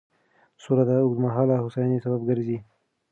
سوله 0.63 0.83
د 0.87 0.91
اوږدمهاله 1.01 1.55
هوساینې 1.61 1.97
سبب 2.05 2.21
ګرځي. 2.29 2.57